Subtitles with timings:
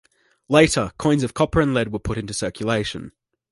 [0.49, 3.11] Later, coins of copper and lead were put into circulation.